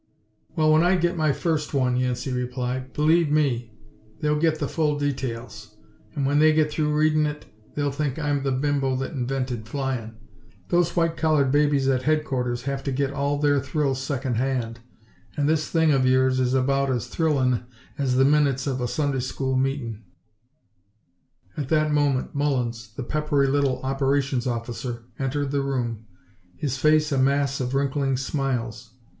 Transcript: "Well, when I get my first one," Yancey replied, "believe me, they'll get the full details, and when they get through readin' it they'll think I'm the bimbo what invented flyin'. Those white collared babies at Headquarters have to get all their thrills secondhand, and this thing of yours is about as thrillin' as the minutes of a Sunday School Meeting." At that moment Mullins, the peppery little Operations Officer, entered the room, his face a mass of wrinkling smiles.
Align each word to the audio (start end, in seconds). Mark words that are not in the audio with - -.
"Well, 0.55 0.73
when 0.73 0.81
I 0.81 0.95
get 0.95 1.15
my 1.15 1.31
first 1.31 1.75
one," 1.75 1.95
Yancey 1.95 2.31
replied, 2.33 2.91
"believe 2.91 3.29
me, 3.29 3.71
they'll 4.19 4.39
get 4.39 4.57
the 4.57 4.67
full 4.67 4.97
details, 4.97 5.75
and 6.15 6.25
when 6.25 6.39
they 6.39 6.53
get 6.53 6.71
through 6.71 6.91
readin' 6.91 7.27
it 7.27 7.45
they'll 7.75 7.91
think 7.91 8.17
I'm 8.17 8.41
the 8.41 8.51
bimbo 8.51 8.95
what 8.95 9.11
invented 9.11 9.67
flyin'. 9.67 10.15
Those 10.69 10.95
white 10.95 11.17
collared 11.17 11.51
babies 11.51 11.87
at 11.87 12.01
Headquarters 12.01 12.63
have 12.63 12.83
to 12.85 12.91
get 12.91 13.13
all 13.13 13.37
their 13.37 13.59
thrills 13.59 14.01
secondhand, 14.01 14.79
and 15.37 15.47
this 15.47 15.69
thing 15.69 15.91
of 15.91 16.03
yours 16.07 16.39
is 16.39 16.55
about 16.55 16.89
as 16.89 17.05
thrillin' 17.05 17.63
as 17.99 18.15
the 18.15 18.25
minutes 18.25 18.65
of 18.65 18.81
a 18.81 18.87
Sunday 18.87 19.19
School 19.19 19.55
Meeting." 19.55 20.01
At 21.55 21.69
that 21.69 21.91
moment 21.91 22.33
Mullins, 22.33 22.91
the 22.91 23.03
peppery 23.03 23.45
little 23.45 23.79
Operations 23.83 24.47
Officer, 24.47 25.03
entered 25.19 25.51
the 25.51 25.61
room, 25.61 26.07
his 26.55 26.75
face 26.75 27.11
a 27.11 27.19
mass 27.19 27.59
of 27.59 27.75
wrinkling 27.75 28.17
smiles. 28.17 28.95